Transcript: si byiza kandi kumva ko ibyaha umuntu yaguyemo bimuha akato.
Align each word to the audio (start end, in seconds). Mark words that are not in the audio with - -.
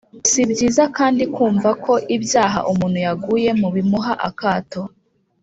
si 0.29 0.41
byiza 0.51 0.83
kandi 0.97 1.23
kumva 1.35 1.69
ko 1.83 1.93
ibyaha 2.15 2.59
umuntu 2.71 2.97
yaguyemo 3.05 3.67
bimuha 3.75 4.13
akato. 4.29 4.81